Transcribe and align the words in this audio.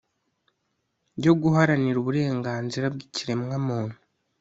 yo 1.23 1.33
guharanira 1.41 1.97
uburenganzira 1.99 2.85
bw'ikiremwamuntu 2.93 3.95